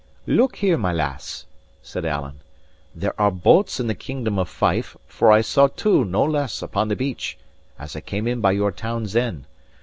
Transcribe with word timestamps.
"Look 0.25 0.55
here, 0.55 0.79
my 0.79 0.91
lass," 0.91 1.45
said 1.83 2.05
Alan, 2.05 2.39
"there 2.95 3.13
are 3.21 3.29
boats 3.29 3.79
in 3.79 3.85
the 3.85 3.93
Kingdom 3.93 4.39
of 4.39 4.49
Fife, 4.49 4.97
for 5.05 5.31
I 5.31 5.41
saw 5.41 5.67
two 5.67 6.03
(no 6.05 6.23
less) 6.23 6.63
upon 6.63 6.87
the 6.87 6.95
beach, 6.95 7.37
as 7.77 7.95
I 7.95 8.01
came 8.01 8.27
in 8.27 8.41
by 8.41 8.53
your 8.53 8.71
town's 8.71 9.15
end. 9.15 9.45